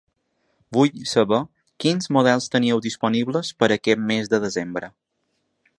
Vull 0.77 1.03
saber 1.11 1.39
quins 1.85 2.09
models 2.17 2.49
teniu 2.57 2.81
disponibles 2.89 3.53
per 3.61 3.71
a 3.71 3.75
aquest 3.81 4.05
mes 4.13 4.35
de 4.35 4.41
desembre. 4.49 4.93